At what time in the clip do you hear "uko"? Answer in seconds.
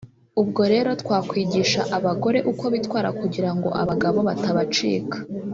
2.51-2.65